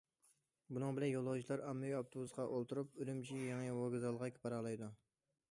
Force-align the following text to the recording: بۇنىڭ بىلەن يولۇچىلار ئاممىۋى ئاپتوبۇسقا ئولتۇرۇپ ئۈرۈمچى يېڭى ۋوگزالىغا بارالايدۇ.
بۇنىڭ 0.77 0.95
بىلەن 0.99 1.11
يولۇچىلار 1.11 1.63
ئاممىۋى 1.65 1.93
ئاپتوبۇسقا 1.99 2.47
ئولتۇرۇپ 2.57 2.99
ئۈرۈمچى 3.03 3.39
يېڭى 3.45 3.71
ۋوگزالىغا 3.83 4.33
بارالايدۇ. 4.49 4.91